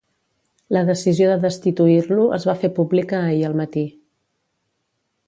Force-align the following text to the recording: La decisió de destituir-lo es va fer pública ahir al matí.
La 0.75 0.81
decisió 0.85 1.27
de 1.31 1.35
destituir-lo 1.43 2.25
es 2.39 2.47
va 2.51 2.57
fer 2.63 2.71
pública 2.79 3.21
ahir 3.27 3.47
al 3.51 3.57
matí. 3.61 3.85